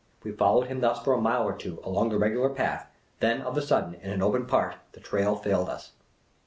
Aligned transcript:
We 0.23 0.31
followed 0.31 0.65
him 0.65 0.79
thus 0.81 0.99
for 1.03 1.13
a 1.13 1.21
mile 1.21 1.43
or 1.43 1.53
two, 1.55 1.79
along 1.83 2.09
the 2.09 2.17
regular 2.17 2.49
path; 2.49 2.87
then 3.19 3.41
of 3.43 3.55
a 3.55 3.61
sudden, 3.61 3.93
in 3.93 4.09
an 4.09 4.23
open 4.23 4.47
part, 4.47 4.77
the 4.93 4.99
trail 4.99 5.35
failed 5.35 5.69
us. 5.69 5.91